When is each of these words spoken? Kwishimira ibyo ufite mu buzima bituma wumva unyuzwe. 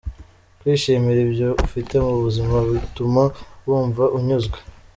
Kwishimira 0.59 1.19
ibyo 1.27 1.49
ufite 1.65 1.93
mu 2.05 2.13
buzima 2.23 2.55
bituma 2.69 3.23
wumva 3.67 4.03
unyuzwe. 4.17 4.57